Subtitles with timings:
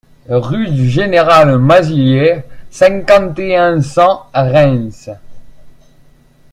[0.29, 5.11] Rue du Général Mazillier, cinquante et un, cent Reims